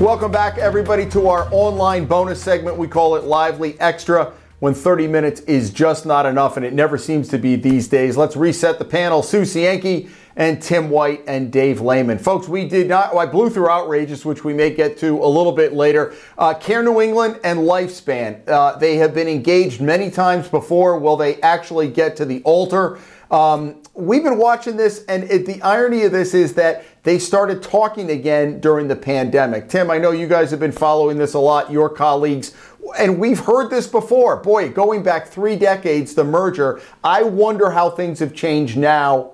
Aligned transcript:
Welcome 0.00 0.32
back, 0.32 0.56
everybody, 0.56 1.04
to 1.10 1.28
our 1.28 1.46
online 1.50 2.06
bonus 2.06 2.42
segment. 2.42 2.78
We 2.78 2.88
call 2.88 3.16
it 3.16 3.24
Lively 3.24 3.78
Extra 3.80 4.32
when 4.60 4.72
30 4.72 5.06
minutes 5.06 5.42
is 5.42 5.70
just 5.70 6.06
not 6.06 6.24
enough, 6.24 6.56
and 6.56 6.64
it 6.64 6.72
never 6.72 6.96
seems 6.96 7.28
to 7.28 7.38
be 7.38 7.54
these 7.54 7.86
days. 7.86 8.16
Let's 8.16 8.34
reset 8.34 8.78
the 8.78 8.86
panel. 8.86 9.22
Sue 9.22 9.42
Cienki 9.42 10.08
and 10.36 10.62
Tim 10.62 10.88
White 10.88 11.22
and 11.26 11.52
Dave 11.52 11.82
Lehman. 11.82 12.18
Folks, 12.18 12.48
we 12.48 12.66
did 12.66 12.88
not, 12.88 13.14
I 13.14 13.26
blew 13.26 13.50
through 13.50 13.68
outrageous, 13.68 14.24
which 14.24 14.42
we 14.42 14.54
may 14.54 14.70
get 14.70 14.96
to 15.00 15.22
a 15.22 15.28
little 15.28 15.52
bit 15.52 15.74
later. 15.74 16.14
Uh, 16.38 16.54
Care 16.54 16.82
New 16.82 17.02
England 17.02 17.38
and 17.44 17.58
Lifespan, 17.58 18.48
uh, 18.48 18.76
they 18.78 18.96
have 18.96 19.12
been 19.12 19.28
engaged 19.28 19.82
many 19.82 20.10
times 20.10 20.48
before. 20.48 20.98
Will 20.98 21.18
they 21.18 21.38
actually 21.42 21.88
get 21.88 22.16
to 22.16 22.24
the 22.24 22.40
altar? 22.44 22.98
Um, 23.30 23.82
we've 23.94 24.22
been 24.22 24.38
watching 24.38 24.76
this, 24.76 25.04
and 25.06 25.24
it, 25.24 25.46
the 25.46 25.60
irony 25.62 26.02
of 26.02 26.12
this 26.12 26.34
is 26.34 26.54
that 26.54 26.84
they 27.02 27.18
started 27.18 27.62
talking 27.62 28.10
again 28.10 28.60
during 28.60 28.88
the 28.88 28.96
pandemic. 28.96 29.68
Tim, 29.68 29.90
I 29.90 29.98
know 29.98 30.10
you 30.10 30.26
guys 30.26 30.50
have 30.50 30.60
been 30.60 30.72
following 30.72 31.18
this 31.18 31.34
a 31.34 31.38
lot, 31.38 31.70
your 31.70 31.88
colleagues, 31.88 32.54
and 32.98 33.18
we've 33.18 33.40
heard 33.40 33.70
this 33.70 33.86
before. 33.86 34.36
Boy, 34.36 34.70
going 34.70 35.02
back 35.02 35.26
three 35.26 35.56
decades, 35.56 36.14
the 36.14 36.24
merger, 36.24 36.80
I 37.04 37.22
wonder 37.22 37.70
how 37.70 37.90
things 37.90 38.18
have 38.18 38.34
changed 38.34 38.76
now. 38.76 39.32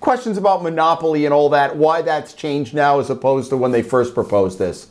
Questions 0.00 0.36
about 0.36 0.62
monopoly 0.62 1.24
and 1.24 1.32
all 1.32 1.48
that, 1.50 1.76
why 1.76 2.02
that's 2.02 2.34
changed 2.34 2.74
now 2.74 3.00
as 3.00 3.08
opposed 3.08 3.50
to 3.50 3.56
when 3.56 3.72
they 3.72 3.82
first 3.82 4.12
proposed 4.12 4.58
this. 4.58 4.88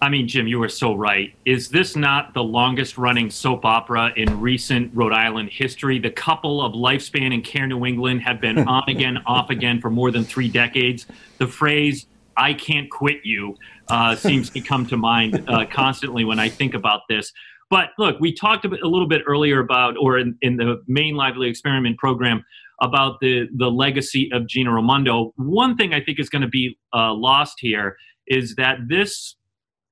I 0.00 0.08
mean, 0.08 0.28
Jim, 0.28 0.46
you 0.46 0.60
were 0.60 0.68
so 0.68 0.94
right. 0.94 1.34
Is 1.44 1.70
this 1.70 1.96
not 1.96 2.32
the 2.32 2.42
longest 2.42 2.98
running 2.98 3.30
soap 3.30 3.64
opera 3.64 4.12
in 4.16 4.40
recent 4.40 4.94
Rhode 4.94 5.12
Island 5.12 5.50
history? 5.50 5.98
The 5.98 6.10
couple 6.10 6.62
of 6.62 6.72
Lifespan 6.72 7.34
and 7.34 7.42
Care 7.42 7.66
New 7.66 7.84
England 7.84 8.22
have 8.22 8.40
been 8.40 8.58
on 8.68 8.84
again, 8.88 9.18
off 9.26 9.50
again 9.50 9.80
for 9.80 9.90
more 9.90 10.12
than 10.12 10.22
three 10.22 10.48
decades. 10.48 11.06
The 11.38 11.48
phrase, 11.48 12.06
I 12.36 12.54
can't 12.54 12.88
quit 12.88 13.18
you, 13.24 13.56
uh, 13.88 14.14
seems 14.14 14.50
to 14.50 14.60
come 14.60 14.86
to 14.86 14.96
mind 14.96 15.44
uh, 15.48 15.66
constantly 15.66 16.24
when 16.24 16.38
I 16.38 16.48
think 16.48 16.74
about 16.74 17.02
this. 17.08 17.32
But 17.68 17.90
look, 17.98 18.20
we 18.20 18.32
talked 18.32 18.64
a, 18.64 18.68
bit, 18.68 18.80
a 18.82 18.88
little 18.88 19.08
bit 19.08 19.22
earlier 19.26 19.58
about, 19.58 19.96
or 20.00 20.18
in, 20.18 20.36
in 20.42 20.56
the 20.56 20.80
main 20.86 21.16
Lively 21.16 21.48
Experiment 21.48 21.98
program, 21.98 22.44
about 22.80 23.18
the, 23.20 23.48
the 23.56 23.68
legacy 23.68 24.30
of 24.32 24.46
Gina 24.46 24.72
Raimondo. 24.72 25.32
One 25.36 25.76
thing 25.76 25.92
I 25.92 26.00
think 26.00 26.20
is 26.20 26.28
going 26.28 26.42
to 26.42 26.48
be 26.48 26.78
uh, 26.94 27.12
lost 27.12 27.56
here 27.58 27.96
is 28.28 28.54
that 28.54 28.78
this 28.88 29.34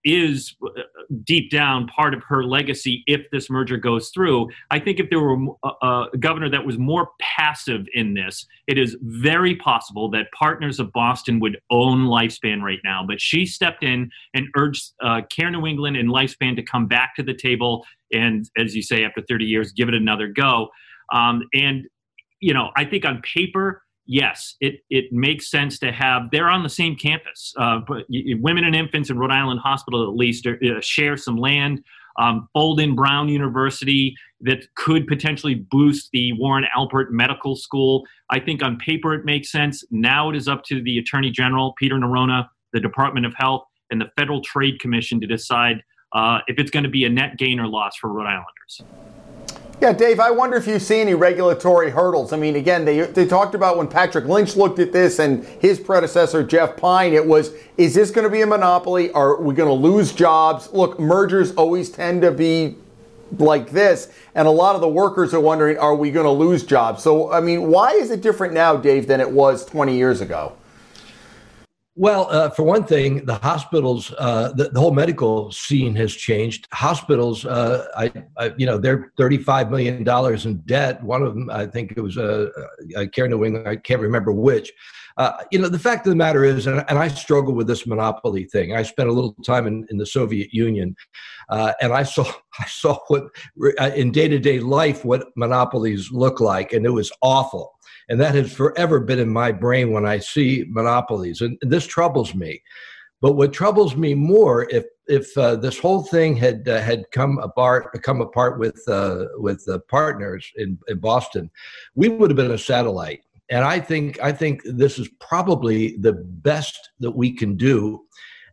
is 0.07 0.55
uh, 0.65 0.83
deep 1.25 1.51
down 1.51 1.89
part 1.89 2.15
of 2.15 2.23
her 2.23 2.45
legacy 2.45 3.03
if 3.09 3.29
this 3.33 3.51
merger 3.51 3.77
goes 3.77 4.11
through. 4.11 4.49
I 4.71 4.79
think 4.79 5.01
if 5.01 5.11
there 5.11 5.21
were 5.21 5.37
a, 5.65 5.69
a, 5.87 6.07
governor 6.21 6.49
that 6.49 6.65
was 6.65 6.79
more 6.79 7.09
passive 7.21 7.87
in 7.93 8.15
this, 8.15 8.47
it 8.69 8.79
is 8.79 8.97
very 9.03 9.57
possible 9.57 10.09
that 10.11 10.27
Partners 10.33 10.79
of 10.79 10.93
Boston 10.93 11.41
would 11.41 11.59
own 11.71 12.07
Lifespan 12.07 12.63
right 12.63 12.79
now. 12.85 13.05
But 13.07 13.21
she 13.21 13.45
stepped 13.45 13.83
in 13.83 14.09
and 14.33 14.47
urged 14.57 14.93
uh, 15.03 15.23
Care 15.29 15.51
New 15.51 15.67
England 15.67 15.97
and 15.97 16.09
Lifespan 16.09 16.55
to 16.55 16.63
come 16.63 16.87
back 16.87 17.17
to 17.17 17.25
the 17.25 17.35
table 17.35 17.85
and, 18.13 18.49
as 18.57 18.77
you 18.77 18.83
say, 18.83 19.05
after 19.05 19.23
30 19.29 19.45
years, 19.45 19.73
give 19.73 19.89
it 19.89 19.95
another 19.95 20.29
go. 20.29 20.69
Um, 21.13 21.43
and, 21.53 21.85
you 22.41 22.55
know, 22.55 22.71
I 22.77 22.85
think 22.85 23.05
on 23.05 23.21
paper, 23.23 23.83
yes, 24.07 24.57
it, 24.61 24.81
it 24.91 25.13
makes 25.13 25.51
sense 25.51 25.79
to 25.81 25.93
have, 25.93 26.31
they're 26.31 26.49
on 26.49 26.63
the 26.63 26.69
same 26.69 26.97
campus. 26.97 27.53
Uh, 27.59 27.81
but 27.87 28.05
women 28.09 28.65
and 28.65 28.75
infants 28.75 29.11
in 29.11 29.19
Rhode 29.19 29.33
Island 29.33 29.61
Hospital, 29.61 30.03
at 30.09 30.17
least, 30.17 30.47
are, 30.47 30.59
uh, 30.65 30.81
share 30.81 31.17
some 31.17 31.37
land. 31.37 31.83
Um, 32.19 32.49
fold 32.55 32.81
in 32.81 32.97
Brown 32.97 33.29
University 33.29 34.17
that 34.41 34.67
could 34.75 35.07
potentially 35.07 35.55
boost 35.55 36.09
the 36.13 36.33
Warren 36.33 36.65
Alpert 36.75 37.11
Medical 37.11 37.57
School. 37.57 38.05
I 38.31 38.41
think 38.41 38.63
on 38.63 38.79
paper 38.79 39.13
it 39.13 39.27
makes 39.27 39.53
sense. 39.53 39.85
Now 39.91 40.31
it 40.31 40.37
is 40.37 40.49
up 40.49 40.65
to 40.65 40.83
the 40.83 40.97
Attorney 40.97 41.31
General, 41.31 41.75
Peter 41.79 41.97
Neronha, 41.97 42.49
the 42.73 42.81
Department 42.81 43.27
of 43.27 43.35
Health, 43.37 43.65
and 43.91 44.01
the 44.01 44.11
Federal 44.17 44.41
Trade 44.41 44.81
Commission 44.81 45.21
to 45.21 45.27
decide 45.27 45.83
uh, 46.15 46.39
if 46.47 46.59
it's 46.59 46.71
going 46.71 46.85
to 46.85 46.91
be 46.91 47.05
a 47.05 47.11
net 47.11 47.37
gain 47.37 47.61
or 47.61 47.69
loss 47.69 47.97
for 47.97 48.11
Rhode 48.11 48.27
Islanders. 48.27 48.83
Yeah, 49.79 49.93
Dave, 49.93 50.21
I 50.21 50.31
wonder 50.31 50.57
if 50.57 50.67
you 50.67 50.79
see 50.79 51.01
any 51.01 51.13
regulatory 51.13 51.91
hurdles. 51.91 52.33
I 52.33 52.39
mean, 52.39 52.57
again, 52.57 52.87
they, 52.87 53.01
they 53.03 53.27
talked 53.27 53.55
about 53.55 53.77
when 53.77 53.89
Patrick 53.89 54.25
Lynch 54.25 54.57
looked 54.57 54.79
at 54.79 54.91
this 54.91 55.19
and 55.19 55.45
his 55.45 55.79
predecessor, 55.79 56.43
Jeff 56.43 56.79
Pine, 56.79 57.13
it 57.13 57.27
was, 57.27 57.53
is 57.77 57.95
this 57.95 58.11
going 58.11 58.25
to 58.25 58.31
be 58.31 58.41
a 58.41 58.47
monopoly? 58.47 59.13
Are 59.13 59.39
we 59.39 59.55
going 59.55 59.69
to 59.69 59.75
lose 59.75 60.13
jobs? 60.13 60.73
Look, 60.73 60.99
mergers 60.99 61.53
always 61.57 61.91
tend 61.91 62.23
to 62.23 62.33
be 62.33 62.77
like 63.39 63.71
this, 63.71 64.11
and 64.35 64.49
a 64.49 64.51
lot 64.51 64.77
of 64.77 64.81
the 64.81 64.89
workers 64.89 65.35
are 65.35 65.41
wondering, 65.41 65.77
are 65.77 65.95
we 65.95 66.11
going 66.11 66.25
to 66.25 66.31
lose 66.31 66.65
jobs? 66.65 67.03
So, 67.03 67.31
I 67.31 67.41
mean, 67.41 67.69
why 67.69 67.91
is 67.91 68.11
it 68.11 68.23
different 68.23 68.55
now, 68.55 68.77
Dave, 68.77 69.07
than 69.07 69.21
it 69.21 69.31
was 69.31 69.67
20 69.67 69.95
years 69.95 70.23
ago? 70.23 70.55
Well, 71.99 72.29
uh, 72.31 72.51
for 72.51 72.63
one 72.63 72.85
thing, 72.85 73.25
the 73.25 73.37
hospitals, 73.37 74.13
uh, 74.19 74.53
the, 74.53 74.69
the, 74.69 74.79
whole 74.79 74.93
medical 74.93 75.51
scene 75.51 75.97
has 75.97 76.15
changed. 76.15 76.69
Hospitals, 76.71 77.47
uh, 77.47 77.87
I, 77.97 78.13
I, 78.37 78.53
you 78.59 78.67
know, 78.67 78.77
they're 78.77 79.13
thirty-five 79.17 79.71
million 79.71 80.05
dollars 80.05 80.45
in 80.45 80.59
debt. 80.67 81.03
One 81.03 81.23
of 81.23 81.33
them, 81.33 81.49
I 81.49 81.65
think 81.65 81.95
it 81.97 82.03
was 82.03 82.19
a, 82.19 82.51
a 82.95 83.09
Care 83.09 83.29
New 83.29 83.47
England. 83.47 83.67
I 83.67 83.77
can't 83.77 84.03
remember 84.03 84.31
which. 84.31 84.71
Uh, 85.17 85.33
you 85.51 85.59
know, 85.59 85.69
the 85.69 85.79
fact 85.79 86.07
of 86.07 86.11
the 86.11 86.17
matter 86.17 86.45
is, 86.45 86.67
and, 86.67 86.85
and, 86.89 86.99
I 86.99 87.09
struggle 87.09 87.55
with 87.55 87.67
this 87.67 87.87
monopoly 87.87 88.45
thing. 88.45 88.77
I 88.77 88.83
spent 88.83 89.09
a 89.09 89.13
little 89.13 89.33
time 89.47 89.67
in, 89.67 89.87
in 89.89 89.97
the 89.97 90.05
Soviet 90.05 90.53
Union, 90.53 90.95
uh, 91.49 91.73
and 91.81 91.93
I 91.93 92.03
saw 92.03 92.25
I 92.59 92.67
saw 92.67 92.99
what 93.09 93.25
uh, 93.81 93.93
in 93.97 94.13
day-to-day 94.13 94.61
life 94.61 95.05
what 95.05 95.29
monopolies 95.35 96.11
look 96.13 96.41
like, 96.41 96.73
and 96.73 96.85
it 96.85 96.91
was 96.91 97.11
awful 97.23 97.77
and 98.09 98.21
that 98.21 98.35
has 98.35 98.53
forever 98.53 99.01
been 99.01 99.19
in 99.19 99.29
my 99.29 99.53
brain 99.53 99.91
when 99.93 100.07
I 100.07 100.19
see 100.19 100.65
monopolies, 100.69 101.41
and 101.41 101.59
this 101.61 101.87
troubles 101.87 102.35
me. 102.35 102.63
But 103.21 103.33
what 103.33 103.53
troubles 103.53 103.97
me 103.97 104.15
more, 104.15 104.69
if 104.71 104.85
if 105.09 105.37
uh, 105.39 105.57
this 105.57 105.79
whole 105.79 106.03
thing 106.03 106.37
had 106.37 106.69
uh, 106.69 106.81
had 106.81 107.05
come 107.13 107.39
apart, 107.39 107.91
come 108.03 108.21
apart 108.21 108.59
with 108.59 108.81
uh, 108.89 109.27
with 109.37 109.67
partners 109.89 110.51
in, 110.57 110.79
in 110.89 110.99
Boston, 110.99 111.51
we 111.95 112.09
would 112.09 112.31
have 112.31 112.37
been 112.37 112.51
a 112.51 112.59
satellite. 112.59 113.23
And 113.49 113.65
I 113.65 113.79
think 113.81 114.21
I 114.21 114.33
think 114.33 114.63
this 114.65 114.99
is 114.99 115.09
probably 115.21 115.97
the 115.99 116.13
best 116.13 116.91
that 117.01 117.13
we 117.13 117.33
can 117.33 117.57
do 117.57 118.07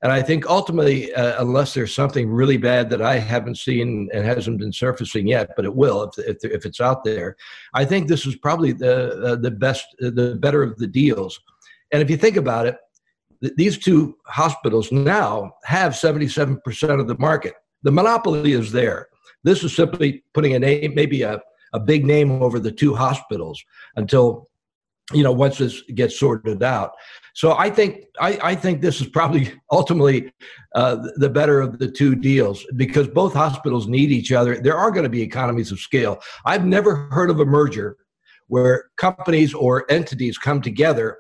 and 0.04 0.12
I 0.12 0.22
think 0.22 0.46
ultimately, 0.50 1.14
uh, 1.14 1.42
unless 1.42 1.74
there's 1.74 1.96
something 1.96 2.30
really 2.30 2.58
bad 2.58 2.90
that 2.90 3.02
I 3.02 3.20
haven't 3.20 3.58
seen 3.58 4.10
and 4.14 4.26
hasn't 4.26 4.60
been 4.60 4.74
surfacing 4.74 5.28
yet, 5.28 5.52
but 5.56 5.64
it 5.64 5.74
will 5.74 6.12
if, 6.18 6.44
if, 6.44 6.52
if 6.52 6.66
it's 6.66 6.82
out 6.82 7.06
there, 7.06 7.38
I 7.74 7.86
think 7.86 8.10
this 8.10 8.26
is 8.26 8.36
probably 8.36 8.74
the, 8.74 9.24
uh, 9.24 9.36
the 9.38 9.50
best, 9.50 9.86
uh, 10.04 10.10
the 10.10 10.36
better 10.42 10.62
of 10.62 10.78
the 10.78 10.88
deals. 10.88 11.40
And 11.94 12.02
if 12.02 12.10
you 12.10 12.18
think 12.18 12.36
about 12.36 12.68
it, 12.68 12.76
th- 13.42 13.54
these 13.56 13.78
two 13.78 14.18
hospitals 14.26 14.92
now 14.92 15.54
have 15.64 15.94
77% 15.94 17.00
of 17.00 17.08
the 17.08 17.18
market. 17.18 17.54
The 17.84 17.92
monopoly 17.92 18.52
is 18.52 18.74
there. 18.74 19.08
This 19.46 19.64
is 19.64 19.74
simply 19.74 20.26
putting 20.34 20.54
a 20.54 20.60
name, 20.60 20.96
maybe 20.96 21.22
a, 21.22 21.40
a 21.72 21.80
big 21.80 22.06
name 22.06 22.44
over 22.44 22.60
the 22.60 22.74
two 22.74 22.94
hospitals 22.94 23.64
until 23.96 24.50
you 25.12 25.24
know 25.24 25.32
once 25.32 25.58
this 25.58 25.82
gets 25.96 26.18
sorted 26.18 26.64
out. 26.64 26.94
So 27.36 27.54
i 27.58 27.70
think 27.70 28.06
i, 28.20 28.40
I 28.44 28.56
think 28.56 28.82
this 28.82 29.02
is 29.02 29.08
probably 29.08 29.52
ultimately 29.72 30.32
uh, 30.76 31.08
the 31.16 31.30
better 31.30 31.62
of 31.62 31.80
the 31.80 31.90
two 31.90 32.16
deals 32.16 32.66
because 32.76 33.08
both 33.08 33.34
hospitals 33.34 33.88
need 33.88 34.12
each 34.12 34.32
other. 34.32 34.60
There 34.62 34.78
are 34.78 34.92
going 34.92 35.04
to 35.04 35.10
be 35.10 35.22
economies 35.22 35.72
of 35.72 35.80
scale. 35.80 36.22
I've 36.46 36.66
never 36.66 37.08
heard 37.12 37.30
of 37.30 37.40
a 37.40 37.46
merger 37.46 37.98
where 38.48 38.86
companies 38.98 39.54
or 39.54 39.86
entities 39.90 40.38
come 40.38 40.62
together 40.62 41.18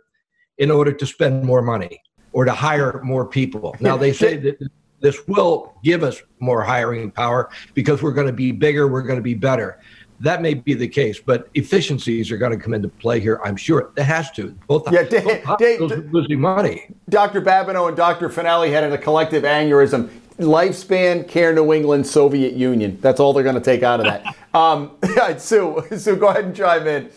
in 0.57 0.69
order 0.69 0.91
to 0.91 1.05
spend 1.05 1.43
more 1.43 1.61
money 1.61 1.99
or 2.31 2.45
to 2.45 2.51
hire 2.51 3.01
more 3.03 3.27
people. 3.27 3.75
Now 3.81 3.97
they 3.97 4.13
say 4.13 4.37
that 4.37 4.57
this 5.03 5.27
will 5.27 5.75
give 5.83 6.01
us 6.01 6.21
more 6.39 6.63
hiring 6.63 7.11
power 7.11 7.49
because 7.73 8.01
we're 8.01 8.13
going 8.13 8.27
to 8.27 8.33
be 8.33 8.51
bigger 8.51 8.87
we're 8.87 9.03
going 9.03 9.19
to 9.19 9.23
be 9.23 9.35
better 9.35 9.79
that 10.19 10.41
may 10.41 10.53
be 10.53 10.73
the 10.73 10.87
case, 10.87 11.19
but 11.19 11.49
efficiencies 11.53 12.31
are 12.31 12.37
going 12.37 12.51
to 12.51 12.57
come 12.57 12.73
into 12.73 12.87
play 12.87 13.19
here. 13.19 13.39
I'm 13.43 13.55
sure 13.55 13.91
it 13.97 14.03
has 14.03 14.31
to. 14.31 14.55
Both, 14.67 14.91
yeah, 14.91 15.03
both 15.03 15.09
Dave, 15.09 15.43
hospitals 15.43 15.91
Dave, 15.91 15.99
are 15.99 16.09
losing 16.11 16.39
money. 16.39 16.87
Dr. 17.09 17.41
Babineau 17.41 17.87
and 17.87 17.97
Dr. 17.97 18.29
Fanale 18.29 18.69
had 18.69 18.83
a 18.91 18.97
collective 18.97 19.43
aneurysm. 19.43 20.09
Lifespan, 20.39 21.27
Care 21.27 21.53
New 21.53 21.73
England, 21.73 22.07
Soviet 22.07 22.53
Union. 22.53 22.97
That's 23.01 23.19
all 23.19 23.33
they're 23.33 23.43
going 23.43 23.55
to 23.55 23.61
take 23.61 23.83
out 23.83 23.99
of 23.99 24.05
that. 24.07 24.35
um, 24.55 24.97
Sue, 25.39 25.83
Sue, 25.95 26.15
go 26.15 26.29
ahead 26.29 26.45
and 26.45 26.55
chime 26.55 26.87
in 26.87 27.11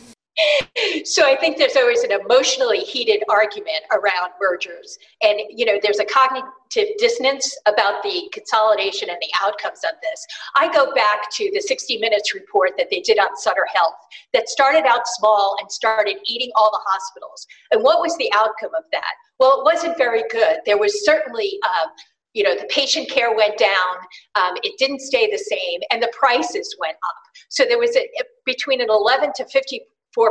so 1.05 1.25
I 1.25 1.37
think 1.37 1.57
there's 1.57 1.77
always 1.77 2.03
an 2.03 2.13
emotionally 2.13 2.81
heated 2.81 3.23
argument 3.31 3.85
around 3.93 4.33
mergers. 4.41 4.99
And, 5.23 5.41
you 5.49 5.65
know, 5.65 5.79
there's 5.83 5.99
a 5.99 6.05
cognitive 6.05 6.97
dissonance 6.99 7.57
about 7.67 8.03
the 8.03 8.29
consolidation 8.33 9.09
and 9.09 9.19
the 9.21 9.33
outcomes 9.41 9.81
of 9.85 9.99
this. 10.03 10.27
I 10.55 10.73
go 10.73 10.93
back 10.95 11.31
to 11.33 11.51
the 11.55 11.61
60 11.61 11.99
Minutes 11.99 12.35
report 12.35 12.73
that 12.77 12.89
they 12.91 13.01
did 13.01 13.19
on 13.19 13.37
Sutter 13.37 13.67
Health 13.75 13.95
that 14.35 14.49
started 14.49 14.85
out 14.85 15.03
small 15.07 15.57
and 15.61 15.71
started 15.73 16.17
eating 16.27 16.51
all 16.55 16.71
the 16.71 16.81
hospitals. 16.85 17.47
And 17.71 17.83
what 17.83 18.01
was 18.01 18.17
the 18.19 18.31
outcome 18.35 18.75
of 18.77 18.85
that? 18.93 19.15
Well, 19.39 19.61
it 19.61 19.65
wasn't 19.65 19.97
very 19.97 20.25
good. 20.31 20.59
There 20.67 20.79
was 20.79 21.05
certainly, 21.05 21.59
um, 21.65 21.91
you 22.35 22.43
know, 22.43 22.55
the 22.55 22.67
patient 22.69 23.09
care 23.09 23.35
went 23.35 23.57
down, 23.57 23.97
um, 24.35 24.57
it 24.63 24.75
didn't 24.79 25.01
stay 25.01 25.31
the 25.31 25.39
same, 25.39 25.81
and 25.91 26.03
the 26.03 26.13
prices 26.19 26.77
went 26.79 26.97
up. 26.97 27.17
So 27.49 27.65
there 27.65 27.79
was 27.79 27.97
a, 27.97 28.07
between 28.45 28.83
an 28.83 28.89
11 28.91 29.33
to 29.37 29.47
50 29.47 29.81
4% 30.17 30.31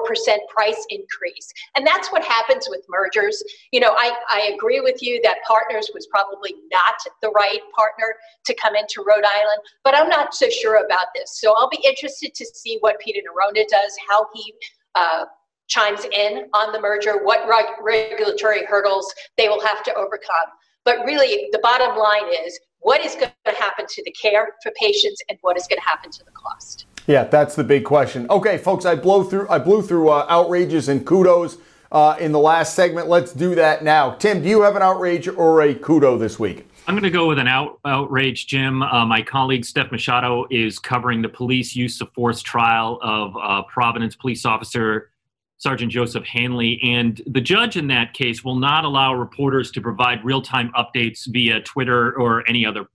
price 0.49 0.85
increase. 0.89 1.51
And 1.75 1.85
that's 1.85 2.11
what 2.11 2.23
happens 2.23 2.67
with 2.69 2.85
mergers. 2.89 3.43
You 3.71 3.79
know, 3.79 3.93
I, 3.97 4.15
I 4.29 4.51
agree 4.53 4.79
with 4.81 5.01
you 5.01 5.21
that 5.23 5.37
Partners 5.47 5.91
was 5.93 6.07
probably 6.07 6.55
not 6.71 6.95
the 7.21 7.29
right 7.29 7.59
partner 7.75 8.15
to 8.45 8.55
come 8.55 8.75
into 8.75 9.03
Rhode 9.07 9.25
Island, 9.25 9.61
but 9.83 9.95
I'm 9.95 10.09
not 10.09 10.33
so 10.33 10.49
sure 10.49 10.85
about 10.85 11.07
this. 11.15 11.39
So 11.39 11.53
I'll 11.57 11.69
be 11.69 11.83
interested 11.85 12.33
to 12.33 12.45
see 12.45 12.77
what 12.81 12.99
Peter 12.99 13.19
Neronha 13.19 13.65
does, 13.67 13.95
how 14.09 14.27
he 14.33 14.53
uh, 14.95 15.25
chimes 15.67 16.05
in 16.05 16.45
on 16.53 16.71
the 16.71 16.79
merger, 16.79 17.23
what 17.23 17.47
reg- 17.47 17.81
regulatory 17.81 18.65
hurdles 18.65 19.13
they 19.37 19.47
will 19.47 19.61
have 19.61 19.83
to 19.83 19.93
overcome. 19.95 20.49
But 20.83 21.03
really, 21.05 21.49
the 21.51 21.59
bottom 21.59 21.97
line 21.97 22.31
is 22.45 22.59
what 22.79 23.03
is 23.03 23.15
going 23.15 23.31
to 23.45 23.55
happen 23.55 23.85
to 23.89 24.03
the 24.03 24.11
care 24.11 24.53
for 24.61 24.71
patients 24.79 25.21
and 25.29 25.39
what 25.41 25.57
is 25.57 25.65
going 25.67 25.79
to 25.79 25.87
happen 25.87 26.11
to 26.11 26.23
the 26.23 26.31
cost. 26.31 26.85
Yeah, 27.07 27.25
that's 27.25 27.56
the 27.56 27.63
big 27.63 27.86
question. 27.86 28.25
Okay, 28.30 28.57
folks, 28.57 28.86
I 28.86 28.96
blow 28.96 29.24
through. 29.24 29.48
I 29.50 29.60
blew 29.60 29.81
through 29.81 30.10
uh, 30.10 30.25
outrages 30.28 30.90
and 30.90 31.06
kudos 31.06 31.57
uh, 31.92 32.16
in 32.19 32.31
the 32.31 32.40
last 32.40 32.74
segment. 32.74 33.07
Let's 33.07 33.31
do 33.31 33.54
that 33.56 33.84
now. 33.84 34.12
Tim, 34.16 34.42
do 34.42 34.50
you 34.50 34.62
have 34.62 34.75
an 34.75 34.81
outrage 34.81 35.28
or 35.28 35.62
a 35.62 35.75
kudo 35.75 36.19
this 36.19 36.40
week? 36.40 36.68
I'm 36.88 36.94
going 36.94 37.04
to 37.04 37.10
go 37.10 37.28
with 37.28 37.40
an 37.40 37.48
out, 37.48 37.80
outrage, 37.86 38.48
Jim. 38.48 38.84
Uh, 38.84 39.06
my 39.06 39.22
colleague 39.22 39.66
Steph 39.66 39.92
Machado 39.92 40.46
is 40.52 40.78
covering 40.78 41.22
the 41.22 41.30
police 41.30 41.75
use 41.75 42.00
of 42.02 42.12
force 42.13 42.42
trial 42.42 43.00
of 43.02 43.36
uh, 43.38 43.63
Providence 43.63 44.16
police 44.16 44.46
officer 44.46 45.10
Sergeant 45.57 45.92
Joseph 45.92 46.25
Hanley. 46.25 46.80
And 46.84 47.22
the 47.28 47.42
judge 47.42 47.78
in 47.78 47.88
that 47.88 48.13
case 48.13 48.44
will 48.44 48.57
not 48.57 48.84
allow 48.84 49.13
reporters 49.13 49.72
to 49.72 49.81
provide 49.81 50.24
real 50.24 50.42
time 50.42 50.72
updates 50.78 51.25
via 51.28 51.62
Twitter 51.62 52.13
or 52.19 52.48
any 52.48 52.66
other 52.66 52.88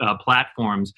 uh, 0.00 0.16
platforms. 0.16 0.92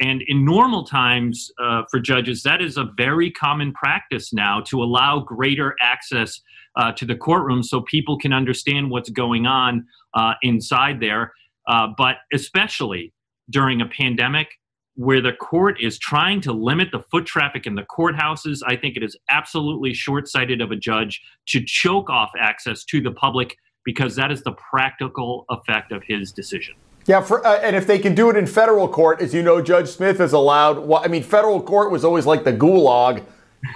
And 0.00 0.22
in 0.26 0.44
normal 0.44 0.84
times 0.84 1.50
uh, 1.62 1.82
for 1.90 2.00
judges, 2.00 2.42
that 2.42 2.60
is 2.60 2.76
a 2.76 2.90
very 2.96 3.30
common 3.30 3.72
practice 3.72 4.32
now 4.32 4.60
to 4.62 4.82
allow 4.82 5.20
greater 5.20 5.76
access 5.80 6.40
uh, 6.76 6.90
to 6.92 7.04
the 7.04 7.14
courtroom 7.14 7.62
so 7.62 7.82
people 7.82 8.18
can 8.18 8.32
understand 8.32 8.90
what's 8.90 9.10
going 9.10 9.46
on 9.46 9.86
uh, 10.14 10.34
inside 10.42 11.00
there. 11.00 11.32
Uh, 11.68 11.88
but 11.96 12.16
especially 12.32 13.12
during 13.50 13.80
a 13.80 13.86
pandemic, 13.86 14.48
where 14.96 15.20
the 15.20 15.32
court 15.32 15.80
is 15.80 15.98
trying 15.98 16.40
to 16.40 16.52
limit 16.52 16.88
the 16.92 17.02
foot 17.10 17.26
traffic 17.26 17.66
in 17.66 17.74
the 17.74 17.82
courthouses, 17.82 18.60
I 18.64 18.76
think 18.76 18.96
it 18.96 19.02
is 19.02 19.16
absolutely 19.28 19.92
short 19.92 20.28
sighted 20.28 20.60
of 20.60 20.70
a 20.70 20.76
judge 20.76 21.20
to 21.48 21.62
choke 21.64 22.10
off 22.10 22.30
access 22.38 22.84
to 22.84 23.00
the 23.00 23.10
public 23.10 23.56
because 23.84 24.14
that 24.16 24.30
is 24.30 24.42
the 24.42 24.52
practical 24.52 25.46
effect 25.50 25.92
of 25.92 26.02
his 26.06 26.32
decision. 26.32 26.74
Yeah, 27.06 27.20
for, 27.20 27.46
uh, 27.46 27.56
and 27.56 27.76
if 27.76 27.86
they 27.86 27.98
can 27.98 28.14
do 28.14 28.30
it 28.30 28.36
in 28.36 28.46
federal 28.46 28.88
court, 28.88 29.20
as 29.20 29.34
you 29.34 29.42
know, 29.42 29.60
Judge 29.60 29.88
Smith 29.88 30.20
is 30.20 30.32
allowed. 30.32 30.90
I 30.92 31.08
mean, 31.08 31.22
federal 31.22 31.60
court 31.60 31.90
was 31.90 32.04
always 32.04 32.24
like 32.24 32.44
the 32.44 32.52
gulag. 32.52 33.24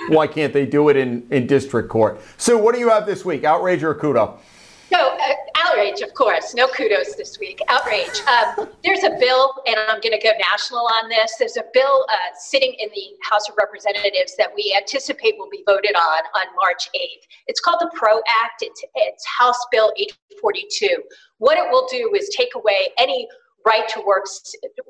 Why 0.09 0.27
can't 0.27 0.53
they 0.53 0.67
do 0.67 0.89
it 0.89 0.97
in, 0.97 1.27
in 1.31 1.47
district 1.47 1.89
court? 1.89 2.21
So, 2.37 2.57
what 2.57 2.75
do 2.75 2.81
you 2.81 2.91
have 2.91 3.07
this 3.07 3.25
week? 3.25 3.45
Outrage 3.45 3.83
or 3.83 3.95
kudo? 3.95 4.39
No, 4.91 5.09
uh, 5.09 5.35
outrage, 5.79 6.01
of 6.01 6.15
course. 6.15 6.55
No 6.55 6.67
kudos 6.69 7.15
this 7.15 7.39
week. 7.39 7.61
Outrage. 7.69 8.21
Um, 8.27 8.69
there's 8.85 9.05
a 9.05 9.17
bill, 9.19 9.55
and 9.67 9.77
I'm 9.89 10.01
going 10.01 10.19
to 10.19 10.23
go 10.23 10.31
national 10.51 10.81
on 10.81 11.09
this. 11.09 11.37
There's 11.39 11.57
a 11.57 11.65
bill 11.73 12.07
uh, 12.11 12.17
sitting 12.39 12.75
in 12.79 12.89
the 12.95 13.07
House 13.29 13.49
of 13.49 13.55
Representatives 13.59 14.35
that 14.37 14.51
we 14.55 14.75
anticipate 14.77 15.35
will 15.39 15.51
be 15.51 15.63
voted 15.67 15.95
on 15.95 16.23
on 16.35 16.47
March 16.57 16.89
8th. 16.95 17.25
It's 17.47 17.61
called 17.61 17.81
the 17.81 17.91
PRO 17.95 18.19
Act. 18.43 18.63
It's, 18.63 18.83
it's 18.95 19.25
House 19.39 19.59
Bill 19.71 19.93
842. 19.97 21.03
What 21.39 21.59
it 21.59 21.71
will 21.71 21.87
do 21.91 22.13
is 22.17 22.29
take 22.37 22.55
away 22.55 22.91
any 22.99 23.29
right 23.67 23.89
to 23.89 24.01
work 24.01 24.25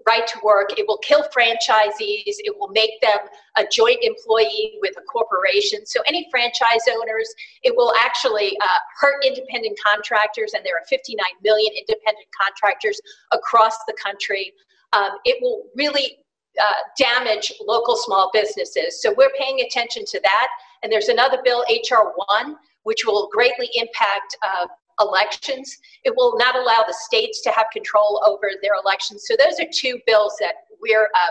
right 0.07 0.27
to 0.27 0.39
work. 0.43 0.79
It 0.79 0.87
will 0.87 0.99
kill 0.99 1.23
franchisees. 1.37 2.37
It 2.39 2.55
will 2.59 2.69
make 2.69 3.01
them 3.01 3.19
a 3.57 3.65
joint 3.71 3.99
employee 4.03 4.79
with 4.81 4.95
a 4.97 5.03
corporation. 5.03 5.85
So 5.87 6.01
any 6.07 6.29
franchise 6.31 6.85
owners 6.91 7.33
it 7.63 7.75
will 7.77 7.93
actually 7.99 8.57
uh, 8.61 8.79
hurt 9.01 9.25
independent 9.25 9.79
contractors 9.85 10.55
and 10.55 10.65
there 10.65 10.77
are 10.77 10.85
59 10.89 11.25
million 11.43 11.73
independent 11.73 12.27
contractors 12.39 13.01
across 13.33 13.77
the 13.87 13.95
country. 14.03 14.53
Um, 14.93 15.19
it 15.25 15.39
will 15.43 15.65
really 15.75 16.19
uh, 16.61 16.73
damage 16.99 17.53
local 17.61 17.97
small 17.97 18.31
businesses. 18.33 19.01
So 19.01 19.15
we're 19.17 19.33
paying 19.39 19.61
attention 19.61 20.05
to 20.07 20.21
that. 20.23 20.49
And 20.83 20.93
there's 20.93 21.09
another 21.09 21.39
bill 21.45 21.65
hr 21.69 22.13
1 22.29 22.57
which 22.85 23.05
will 23.05 23.29
greatly 23.33 23.69
impact 23.75 24.37
uh, 24.43 24.67
elections. 25.01 25.77
It 26.05 26.15
will 26.17 26.37
not 26.39 26.57
allow 26.57 26.85
the 26.87 26.95
states 27.07 27.43
to 27.43 27.51
have 27.51 27.67
control 27.73 28.23
over 28.27 28.51
their 28.63 28.75
elections. 28.83 29.25
So 29.27 29.37
those 29.37 29.59
are 29.61 29.69
two 29.73 29.99
bills 30.07 30.35
that 30.41 30.55
we're 30.81 31.09
uh, 31.15 31.31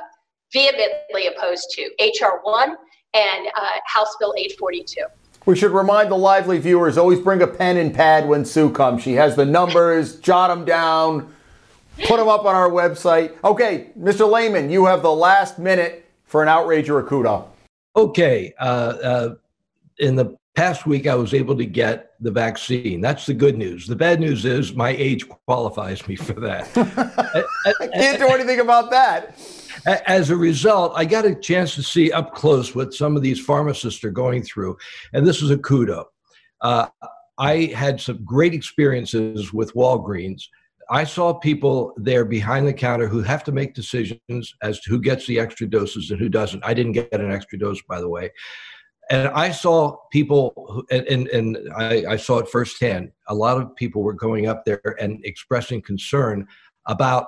vehemently 0.54 1.28
opposed 1.28 1.69
to 1.72 1.84
HR 2.00 2.40
1 2.44 2.75
and 3.14 3.48
uh, 3.56 3.68
House 3.86 4.16
Bill 4.19 4.34
842. 4.38 5.02
We 5.46 5.56
should 5.56 5.72
remind 5.72 6.12
the 6.12 6.18
lively 6.18 6.60
viewers 6.60 6.98
always 6.98 7.19
bring 7.19 7.42
a 7.42 7.48
pen 7.48 7.78
and 7.78 7.94
pad 7.94 8.28
when 8.28 8.44
Sue 8.44 8.69
comes. 8.69 9.02
She 9.02 9.14
has 9.14 9.36
the 9.36 9.46
numbers, 9.46 10.19
jot 10.19 10.50
them 10.50 10.66
down, 10.66 11.34
put 12.06 12.18
them 12.18 12.28
up 12.28 12.46
on 12.46 12.54
our 12.54 12.69
website. 12.69 13.34
Okay, 13.44 13.92
Mr. 13.98 14.30
Lehman, 14.30 14.69
you 14.69 14.86
have 14.86 15.02
the 15.02 15.14
last 15.14 15.58
minute 15.58 16.06
for 16.25 16.44
an 16.44 16.50
outrage 16.50 16.90
or 16.90 17.00
a 17.00 17.04
kudo. 17.04 17.48
Okay. 17.96 18.54
Uh, 18.60 18.64
uh 18.64 19.36
in 20.00 20.16
the 20.16 20.38
past 20.57 20.88
week 20.88 21.06
I 21.06 21.13
was 21.13 21.36
able 21.36 21.56
to 21.56 21.65
get 21.65 22.13
the 22.19 22.31
vaccine. 22.31 23.00
That's 23.00 23.27
the 23.27 23.36
good 23.36 23.59
news. 23.59 23.86
The 23.86 23.95
bad 23.95 24.19
news 24.19 24.44
is 24.44 24.74
my 24.74 24.89
age 24.89 25.30
qualifies 25.30 26.07
me 26.07 26.15
for 26.15 26.33
that. 26.33 26.68
I 27.80 27.88
can't 27.88 28.18
do 28.18 28.25
anything 28.30 28.59
about 28.59 28.89
that. 28.89 29.39
As 29.86 30.31
a 30.31 30.36
result, 30.36 30.94
I 30.95 31.06
got 31.06 31.25
a 31.25 31.36
chance 31.36 31.75
to 31.75 31.83
see 31.83 32.12
up 32.12 32.33
close 32.33 32.74
what 32.74 32.95
some 32.95 33.15
of 33.15 33.21
these 33.21 33.39
pharmacists 33.39 34.04
are 34.04 34.09
going 34.09 34.42
through, 34.42 34.75
and 35.13 35.27
this 35.27 35.44
is 35.44 35.51
a 35.51 35.57
kudo. 35.57 36.06
Uh, 36.62 36.88
I 37.38 37.71
had 37.75 38.01
some 38.01 38.25
great 38.25 38.56
experiences 38.56 39.54
with 39.54 39.71
Walgreens. 39.75 40.42
I 40.89 41.04
saw 41.04 41.36
people 41.36 41.94
there 41.98 42.25
behind 42.25 42.65
the 42.65 42.74
counter 42.74 43.07
who 43.07 43.21
have 43.21 43.44
to 43.44 43.51
make 43.51 43.75
decisions 43.75 44.56
as 44.63 44.80
to 44.80 44.89
who 44.89 45.00
gets 45.00 45.27
the 45.27 45.39
extra 45.39 45.68
doses 45.68 46.09
and 46.09 46.19
who 46.19 46.30
doesn't. 46.30 46.65
I 46.65 46.74
didn't 46.74 46.94
get 46.94 47.13
an 47.13 47.31
extra 47.31 47.59
dose, 47.59 47.81
by 47.88 48.00
the 48.00 48.09
way 48.09 48.31
and 49.09 49.30
I 49.30 49.51
saw 49.51 49.98
people, 50.12 50.83
and, 50.92 51.06
and, 51.07 51.27
and 51.30 51.57
I, 51.77 52.04
I, 52.09 52.18
saw 52.18 52.39
it 52.39 52.50
firsthand. 52.50 53.12
A 53.27 53.36
lot 53.36 53.59
of 53.59 53.75
people 53.75 54.04
were 54.04 54.13
going 54.13 54.48
up 54.48 54.65
there 54.65 54.95
and 55.00 55.24
expressing 55.24 55.81
concern 55.81 56.48
about 56.88 57.27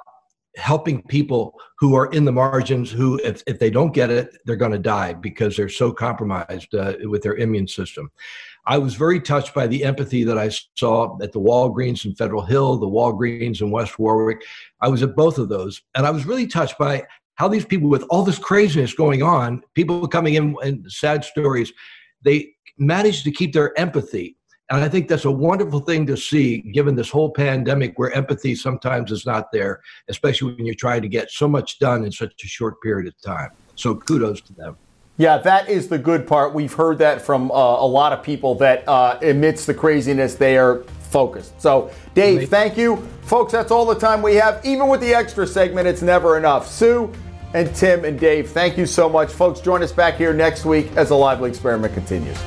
helping 0.56 1.02
people 1.04 1.58
who 1.78 1.96
are 1.96 2.08
in 2.08 2.26
the 2.26 2.32
margins, 2.32 2.92
who, 2.92 3.20
if, 3.24 3.44
if 3.48 3.60
they 3.60 3.70
don't 3.70 3.94
get 3.94 4.10
it, 4.10 4.38
they're 4.46 4.56
going 4.56 4.72
to 4.72 4.80
die 4.80 5.14
because 5.14 5.56
they're 5.56 5.70
so 5.70 5.92
compromised 5.92 6.74
uh, 6.76 6.96
with 7.04 7.22
their 7.22 7.36
immune 7.36 7.68
system. 7.68 8.12
I 8.66 8.78
was 8.78 8.96
very 8.96 9.22
touched 9.22 9.54
by 9.54 9.68
the 9.68 9.84
empathy 9.84 10.24
that 10.26 10.38
I 10.38 10.50
saw 10.76 11.18
at 11.22 11.32
the 11.32 11.40
Walgreens 11.40 12.06
in 12.06 12.14
Federal 12.14 12.44
Hill, 12.44 12.78
the 12.78 12.88
Walgreens 12.88 13.62
in 13.62 13.72
West 13.72 13.98
Warwick. 14.00 14.44
I 14.82 14.90
was 14.90 15.02
at 15.02 15.16
both 15.16 15.38
of 15.38 15.50
those, 15.50 15.82
and 15.96 16.06
I 16.06 16.12
was 16.12 16.26
really 16.26 16.48
touched 16.48 16.78
by 16.78 17.04
how 17.40 17.48
these 17.48 17.64
people 17.64 17.90
with 17.90 18.04
all 18.10 18.24
this 18.24 18.38
craziness 18.38 18.94
going 18.94 19.24
on, 19.24 19.64
people 19.74 20.06
coming 20.10 20.34
in 20.34 20.54
and 20.62 20.86
sad 20.92 21.24
stories, 21.24 21.72
they 22.22 22.52
manage 22.78 23.24
to 23.24 23.32
keep 23.32 23.54
their 23.54 23.78
empathy. 23.80 24.36
And 24.70 24.84
I 24.84 24.90
think 24.90 25.08
that's 25.08 25.24
a 25.24 25.32
wonderful 25.32 25.80
thing 25.80 26.06
to 26.08 26.18
see 26.18 26.58
given 26.74 26.96
this 26.96 27.10
whole 27.10 27.32
pandemic 27.32 27.98
where 27.98 28.12
empathy 28.12 28.56
sometimes 28.56 29.10
is 29.10 29.26
not 29.26 29.54
there, 29.54 29.80
especially 30.10 30.54
when 30.54 30.66
you're 30.66 30.76
trying 30.76 31.02
to 31.02 31.08
get 31.08 31.32
so 31.32 31.48
much 31.48 31.80
done 31.80 32.04
in 32.04 32.12
such 32.12 32.34
a 32.44 32.48
short 32.48 32.80
period 32.82 33.08
of 33.08 33.20
time. 33.22 33.52
So 33.76 33.96
kudos 33.96 34.42
to 34.42 34.54
them. 34.54 34.76
Yeah, 35.16 35.38
that 35.38 35.70
is 35.70 35.88
the 35.88 35.98
good 35.98 36.28
part. 36.28 36.54
We've 36.54 36.74
heard 36.74 36.98
that 36.98 37.22
from 37.22 37.52
uh, 37.52 37.56
a 37.56 37.88
lot 37.88 38.12
of 38.12 38.22
people 38.22 38.56
that 38.56 38.88
uh, 38.88 39.18
amidst 39.22 39.66
the 39.66 39.74
craziness, 39.74 40.36
they 40.36 40.58
are 40.58 40.84
focused. 41.10 41.60
So, 41.62 41.90
Dave, 42.14 42.50
thank 42.50 42.78
you. 42.78 42.98
Folks, 43.24 43.54
that's 43.54 43.72
all 43.72 43.86
the 43.86 43.96
time 43.96 44.22
we 44.22 44.36
have. 44.36 44.64
Even 44.66 44.88
with 44.88 45.00
the 45.02 45.14
extra 45.14 45.48
segment, 45.48 45.88
it's 45.88 46.02
never 46.02 46.38
enough. 46.38 46.68
Sue, 46.68 47.12
and 47.54 47.74
Tim 47.76 48.06
and 48.06 48.20
Dave, 48.20 48.52
thank 48.52 48.78
you 48.78 48.86
so 48.86 49.10
much. 49.10 49.30
Folks, 49.30 49.60
join 49.60 49.82
us 49.84 49.92
back 49.92 50.16
here 50.16 50.34
next 50.34 50.66
week 50.66 50.92
as 50.96 51.10
the 51.10 51.16
lively 51.16 51.50
experiment 51.50 51.94
continues. 51.94 52.38